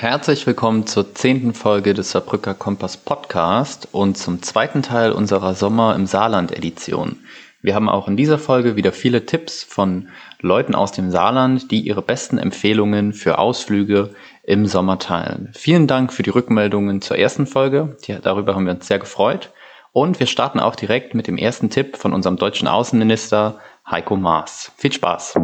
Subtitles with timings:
[0.00, 5.94] Herzlich willkommen zur zehnten Folge des Saarbrücker Kompass Podcast und zum zweiten Teil unserer Sommer
[5.94, 7.18] im Saarland Edition.
[7.60, 10.08] Wir haben auch in dieser Folge wieder viele Tipps von
[10.40, 15.50] Leuten aus dem Saarland, die ihre besten Empfehlungen für Ausflüge im Sommer teilen.
[15.52, 17.98] Vielen Dank für die Rückmeldungen zur ersten Folge.
[18.06, 19.50] Die, darüber haben wir uns sehr gefreut.
[19.92, 24.72] Und wir starten auch direkt mit dem ersten Tipp von unserem deutschen Außenminister Heiko Maas.
[24.78, 25.34] Viel Spaß!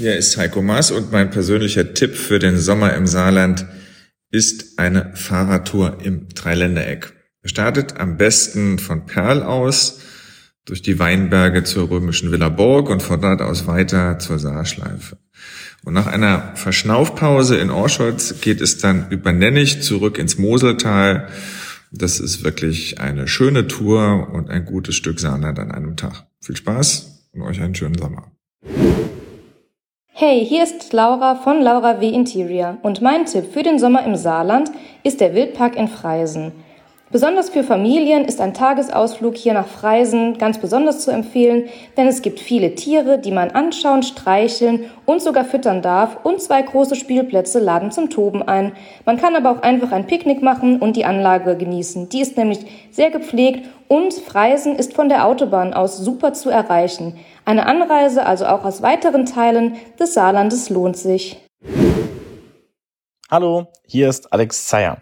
[0.00, 3.66] Hier ist Heiko Maas und mein persönlicher Tipp für den Sommer im Saarland
[4.30, 7.12] ist eine Fahrradtour im Dreiländereck.
[7.44, 10.00] Startet am besten von Perl aus
[10.64, 15.18] durch die Weinberge zur römischen Villa Borg und von dort aus weiter zur Saarschleife.
[15.84, 21.28] Und nach einer Verschnaufpause in Orscholz geht es dann über Nennig zurück ins Moseltal.
[21.92, 26.26] Das ist wirklich eine schöne Tour und ein gutes Stück Saarland an einem Tag.
[26.40, 28.32] Viel Spaß und euch einen schönen Sommer.
[30.22, 32.10] Hey, hier ist Laura von Laura W.
[32.10, 34.70] Interior und mein Tipp für den Sommer im Saarland
[35.02, 36.52] ist der Wildpark in Freisen.
[37.10, 42.20] Besonders für Familien ist ein Tagesausflug hier nach Freisen ganz besonders zu empfehlen, denn es
[42.20, 47.58] gibt viele Tiere, die man anschauen, streicheln und sogar füttern darf und zwei große Spielplätze
[47.58, 48.72] laden zum Toben ein.
[49.06, 52.10] Man kann aber auch einfach ein Picknick machen und die Anlage genießen.
[52.10, 52.60] Die ist nämlich
[52.90, 57.16] sehr gepflegt und Freisen ist von der Autobahn aus super zu erreichen.
[57.50, 61.44] Eine Anreise also auch aus weiteren Teilen des Saarlandes lohnt sich.
[63.28, 64.98] Hallo, hier ist Alex Zeyer.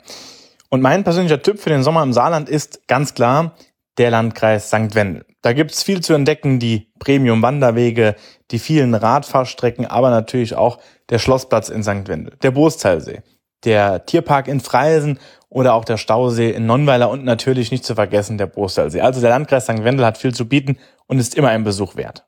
[0.71, 3.53] Und mein persönlicher Tipp für den Sommer im Saarland ist ganz klar
[3.99, 4.95] der Landkreis St.
[4.95, 5.27] Wendel.
[5.43, 8.15] Da gibt's viel zu entdecken, die Premium-Wanderwege,
[8.51, 10.79] die vielen Radfahrstrecken, aber natürlich auch
[11.11, 12.09] der Schlossplatz in St.
[12.09, 13.21] Wendel, der Bursteilsee,
[13.65, 15.19] der Tierpark in Freisen
[15.51, 19.03] oder auch der Stausee in Nonnweiler und natürlich nicht zu vergessen der Bursteilsee.
[19.03, 19.85] Also der Landkreis St.
[19.85, 22.25] Wendel hat viel zu bieten und ist immer ein Besuch wert.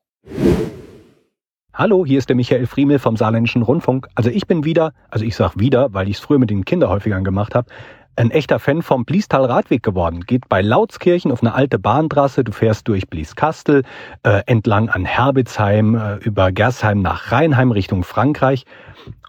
[1.73, 4.09] Hallo, hier ist der Michael Friemel vom Saarländischen Rundfunk.
[4.17, 7.23] Also ich bin wieder, also ich sag wieder, weil ich es früher mit den Kinderhäufigern
[7.23, 7.71] gemacht habe,
[8.17, 10.23] ein echter Fan vom Bliestal Radweg geworden.
[10.23, 13.85] Geht bei Lautskirchen auf eine alte Bahntrasse, du fährst durch Blieskastel,
[14.25, 18.67] äh, entlang an Herbitzheim, äh, über Gersheim nach Rheinheim Richtung Frankreich.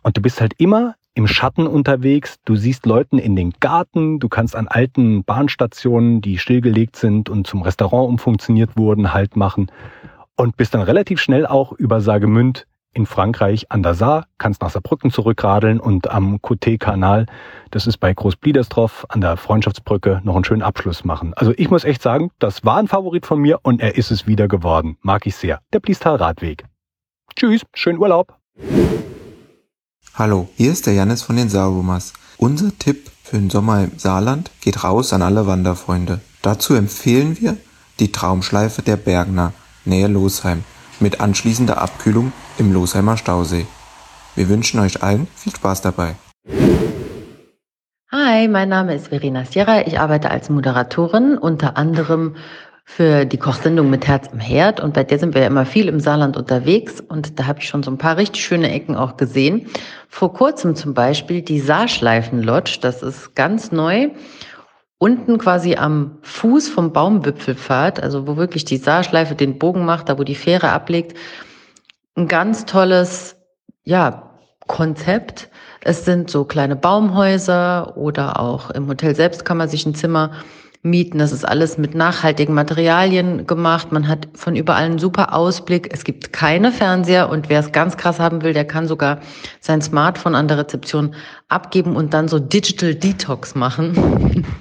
[0.02, 4.30] Und du bist halt immer im Schatten unterwegs, du siehst Leuten in den Garten, du
[4.30, 9.70] kannst an alten Bahnstationen, die stillgelegt sind und zum Restaurant umfunktioniert wurden, halt machen
[10.42, 14.72] und bist dann relativ schnell auch über Sagemünd in Frankreich an der Saar, kannst nach
[14.72, 17.28] Saarbrücken zurückradeln und am Côté-Kanal,
[17.70, 21.34] das ist bei Großbliedersdorf an der Freundschaftsbrücke, noch einen schönen Abschluss machen.
[21.36, 24.28] Also ich muss echt sagen, das war ein Favorit von mir und er ist es
[24.28, 24.98] wieder geworden.
[25.02, 25.62] Mag ich sehr.
[25.72, 26.66] Der Bliestal Radweg.
[27.36, 28.36] Tschüss, schönen Urlaub.
[30.16, 32.14] Hallo, hier ist der Janis von den Saarwummers.
[32.38, 36.20] Unser Tipp für den Sommer im Saarland geht raus an alle Wanderfreunde.
[36.42, 37.56] Dazu empfehlen wir
[38.00, 39.54] die Traumschleife der Bergner
[39.86, 40.64] Nähe Losheim
[41.00, 43.66] mit anschließender Abkühlung im Losheimer Stausee.
[44.36, 46.16] Wir wünschen euch allen viel Spaß dabei.
[48.12, 49.88] Hi, mein Name ist Verena Sierra.
[49.88, 52.36] Ich arbeite als Moderatorin, unter anderem
[52.84, 54.80] für die Kochsendung mit Herz im Herd.
[54.80, 57.00] Und bei der sind wir ja immer viel im Saarland unterwegs.
[57.00, 59.68] Und da habe ich schon so ein paar richtig schöne Ecken auch gesehen.
[60.10, 62.80] Vor kurzem zum Beispiel die Saarschleifen Lodge.
[62.82, 64.10] Das ist ganz neu
[65.02, 70.20] unten quasi am Fuß vom Baumwipfelpfad, also wo wirklich die Saarschleife den Bogen macht, da
[70.20, 71.18] wo die Fähre ablegt,
[72.16, 73.36] ein ganz tolles,
[73.84, 74.30] ja,
[74.68, 75.50] Konzept.
[75.84, 80.34] Es sind so kleine Baumhäuser oder auch im Hotel selbst kann man sich ein Zimmer
[80.84, 81.20] mieten.
[81.20, 83.92] Das ist alles mit nachhaltigen Materialien gemacht.
[83.92, 85.90] Man hat von überall einen super Ausblick.
[85.94, 89.20] Es gibt keine Fernseher und wer es ganz krass haben will, der kann sogar
[89.60, 91.14] sein Smartphone an der Rezeption
[91.50, 94.46] abgeben und dann so Digital Detox machen.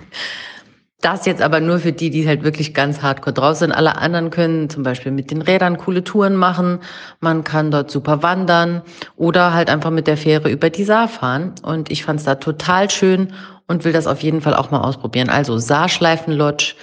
[1.03, 3.73] Das jetzt aber nur für die, die halt wirklich ganz hardcore drauf sind.
[3.73, 6.81] Alle anderen können zum Beispiel mit den Rädern coole Touren machen.
[7.21, 8.83] Man kann dort super wandern
[9.17, 11.55] oder halt einfach mit der Fähre über die Saar fahren.
[11.63, 13.33] Und ich fand es da total schön
[13.71, 15.31] und will das auf jeden Fall auch mal ausprobieren.
[15.31, 16.75] Also Saarschleifenlodge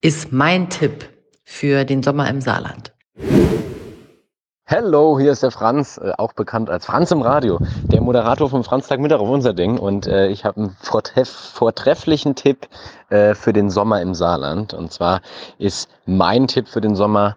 [0.00, 1.08] ist mein Tipp
[1.42, 2.92] für den Sommer im Saarland.
[4.68, 8.62] Hallo, hier ist der Franz, äh, auch bekannt als Franz im Radio, der Moderator vom
[8.62, 9.76] Franztag Mittag auf unser Ding.
[9.78, 12.68] Und äh, ich habe einen vortreff vortrefflichen Tipp
[13.10, 14.72] äh, für den Sommer im Saarland.
[14.72, 15.22] Und zwar
[15.58, 17.36] ist mein Tipp für den Sommer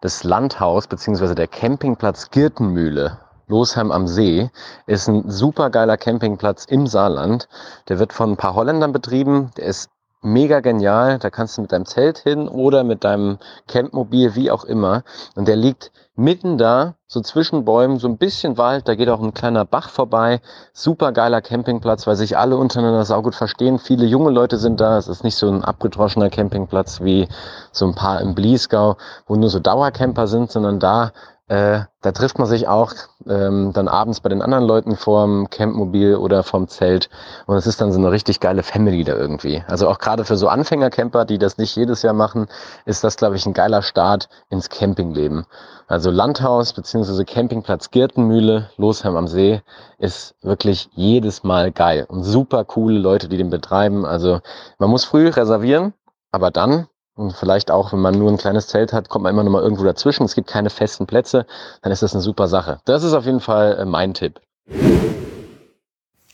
[0.00, 3.18] das Landhaus beziehungsweise der Campingplatz Girtenmühle
[3.48, 4.50] Losheim am See
[4.86, 7.48] ist ein super geiler Campingplatz im Saarland.
[7.88, 9.50] Der wird von ein paar Holländern betrieben.
[9.56, 9.90] Der ist
[10.22, 11.18] mega genial.
[11.18, 15.02] Da kannst du mit deinem Zelt hin oder mit deinem Campmobil, wie auch immer.
[15.34, 18.88] Und der liegt mitten da, so zwischen Bäumen, so ein bisschen Wald.
[18.88, 20.40] Da geht auch ein kleiner Bach vorbei.
[20.72, 23.78] Super geiler Campingplatz, weil sich alle untereinander saugut verstehen.
[23.78, 24.98] Viele junge Leute sind da.
[24.98, 27.28] Es ist nicht so ein abgedroschener Campingplatz wie
[27.72, 28.96] so ein paar im Bliesgau,
[29.26, 31.12] wo nur so Dauercamper sind, sondern da
[31.48, 32.92] äh, da trifft man sich auch
[33.26, 37.08] ähm, dann abends bei den anderen Leuten vorm Campmobil oder vorm Zelt
[37.46, 39.64] und es ist dann so eine richtig geile Family da irgendwie.
[39.66, 42.48] Also auch gerade für so Anfängercamper, die das nicht jedes Jahr machen,
[42.84, 45.46] ist das, glaube ich, ein geiler Start ins Campingleben.
[45.86, 49.62] Also Landhaus beziehungsweise Campingplatz Girtenmühle, Losheim am See,
[49.98, 54.04] ist wirklich jedes Mal geil und super coole Leute, die den betreiben.
[54.04, 54.40] Also
[54.78, 55.94] man muss früh reservieren,
[56.30, 59.42] aber dann und vielleicht auch, wenn man nur ein kleines Zelt hat, kommt man immer
[59.42, 60.22] noch mal irgendwo dazwischen.
[60.24, 61.46] Es gibt keine festen Plätze.
[61.82, 62.78] Dann ist das eine super Sache.
[62.84, 64.40] Das ist auf jeden Fall äh, mein Tipp.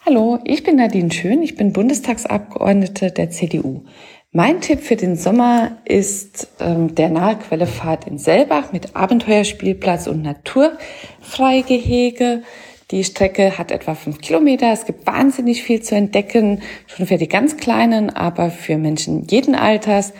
[0.05, 1.43] Hallo, ich bin Nadine Schön.
[1.43, 3.85] Ich bin Bundestagsabgeordnete der CDU.
[4.31, 12.43] Mein Tipp für den Sommer ist ähm, der Nahequellefahrt in Selbach mit Abenteuerspielplatz und Naturfreigehege.
[12.91, 14.71] Die Strecke hat etwa fünf Kilometer.
[14.71, 19.55] Es gibt wahnsinnig viel zu entdecken, schon für die ganz Kleinen, aber für Menschen jeden
[19.55, 20.13] Alters.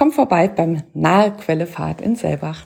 [0.00, 2.62] Komm vorbei beim Nahe Quellefahrt in Selbach.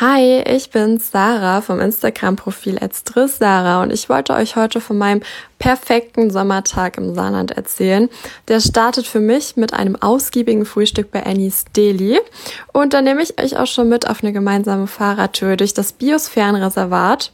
[0.00, 2.78] Hi, ich bin Sarah vom Instagram-Profil
[3.26, 5.22] Sarah und ich wollte euch heute von meinem
[5.58, 8.08] perfekten Sommertag im Saarland erzählen.
[8.46, 12.20] Der startet für mich mit einem ausgiebigen Frühstück bei Annie's Deli
[12.72, 17.32] und dann nehme ich euch auch schon mit auf eine gemeinsame Fahrradtour durch das Biosphärenreservat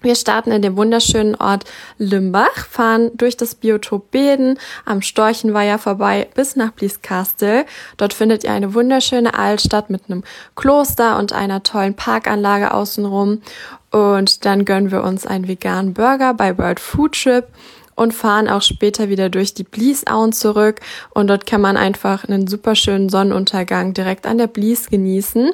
[0.00, 1.64] wir starten in dem wunderschönen Ort
[1.98, 7.64] Limbach, fahren durch das Biotop Beden am Storchenweiher vorbei bis nach Blieskastel.
[7.96, 10.22] Dort findet ihr eine wunderschöne Altstadt mit einem
[10.54, 13.42] Kloster und einer tollen Parkanlage außenrum.
[13.90, 17.46] Und dann gönnen wir uns einen veganen Burger bei World Food Trip
[17.98, 20.80] und fahren auch später wieder durch die Bliesauen zurück.
[21.10, 25.50] Und dort kann man einfach einen super schönen Sonnenuntergang direkt an der Blies genießen.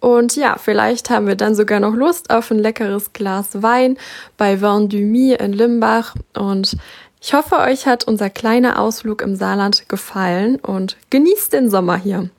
[0.00, 3.96] Und ja, vielleicht haben wir dann sogar noch Lust auf ein leckeres Glas Wein
[4.36, 6.14] bei Vendumie in Limbach.
[6.34, 6.76] Und
[7.20, 12.30] ich hoffe, euch hat unser kleiner Ausflug im Saarland gefallen und genießt den Sommer hier.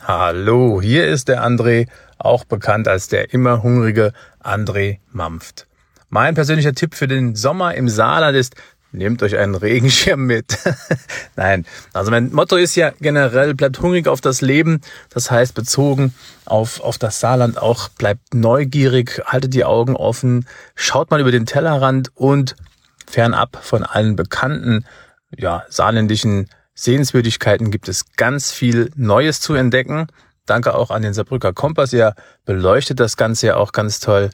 [0.00, 1.86] Hallo, hier ist der André,
[2.18, 4.12] auch bekannt als der immer hungrige
[4.42, 5.66] André Mampft.
[6.08, 8.56] Mein persönlicher Tipp für den Sommer im Saarland ist,
[8.94, 10.58] Nehmt euch einen Regenschirm mit.
[11.36, 14.82] Nein, also mein Motto ist ja generell, bleibt hungrig auf das Leben.
[15.08, 16.12] Das heißt, bezogen
[16.44, 21.46] auf, auf das Saarland auch, bleibt neugierig, haltet die Augen offen, schaut mal über den
[21.46, 22.54] Tellerrand und
[23.06, 24.84] fernab von allen bekannten,
[25.36, 30.06] ja, saarländischen Sehenswürdigkeiten gibt es ganz viel Neues zu entdecken.
[30.46, 31.92] Danke auch an den Saarbrücker Kompass.
[31.92, 34.30] Ihr beleuchtet das Ganze ja auch ganz toll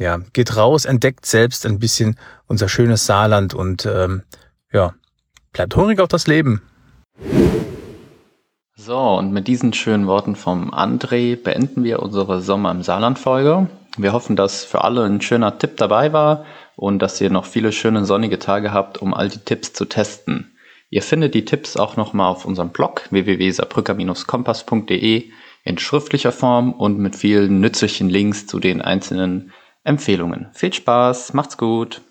[0.00, 2.16] ja, geht raus, entdeckt selbst ein bisschen
[2.46, 4.22] unser schönes Saarland und ähm,
[4.72, 4.94] ja,
[5.52, 6.62] bleibt hungrig auf das Leben.
[8.74, 13.68] So, und mit diesen schönen Worten vom André beenden wir unsere Sommer im Saarland-Folge.
[13.98, 17.70] Wir hoffen, dass für alle ein schöner Tipp dabei war und dass ihr noch viele
[17.70, 20.56] schöne sonnige Tage habt, um all die Tipps zu testen.
[20.88, 25.30] Ihr findet die Tipps auch nochmal auf unserem Blog www.saarbrücker-kompass.de
[25.64, 29.52] in schriftlicher Form und mit vielen nützlichen Links zu den einzelnen
[29.84, 30.48] Empfehlungen.
[30.52, 32.02] Viel Spaß, macht's gut.